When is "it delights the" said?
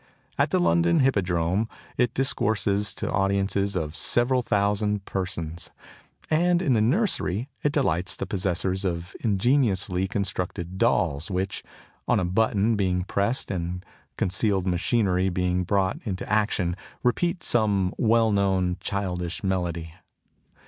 7.61-8.25